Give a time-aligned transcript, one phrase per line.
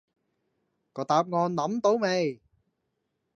[0.93, 2.41] 個答案諗到未